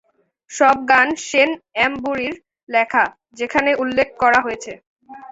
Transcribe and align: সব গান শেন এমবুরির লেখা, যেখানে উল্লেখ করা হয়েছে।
সব 0.51 0.75
গান 0.89 1.07
শেন 1.27 1.49
এমবুরির 1.85 2.35
লেখা, 2.69 3.03
যেখানে 3.39 3.69
উল্লেখ 3.83 4.07
করা 4.21 4.39
হয়েছে। 4.45 4.71